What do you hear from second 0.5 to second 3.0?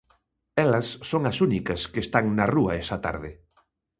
Elas son as únicas que están na rúa esa